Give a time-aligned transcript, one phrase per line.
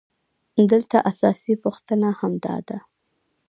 [0.71, 2.77] دلته اساسي پوښتنه هم همدا ده